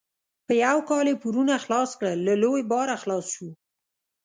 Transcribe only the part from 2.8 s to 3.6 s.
خلاص شو.